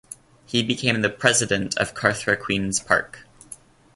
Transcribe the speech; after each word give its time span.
He 0.47 0.63
became 0.63 0.99
the 1.03 1.11
President 1.11 1.77
of 1.77 1.93
Cartha 1.93 2.35
Queens 2.35 2.79
Park. 2.79 3.19